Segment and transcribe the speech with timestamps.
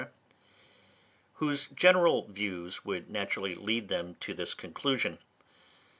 [1.33, 5.19] whose general views would naturally lead them to this conclusion.